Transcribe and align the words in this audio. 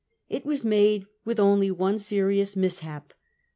It 0.29 0.47
was 0.47 0.65
made 0.65 1.05
with 1.25 1.39
only 1.39 1.69
one 1.69 1.99
serious 1.99 2.55
mishap. 2.55 3.13